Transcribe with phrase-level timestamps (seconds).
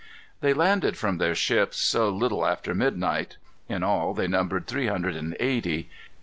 [0.39, 3.37] They landed from their ships, a little after midnight.
[3.69, 5.89] In all, they numbered three hundred and eighty.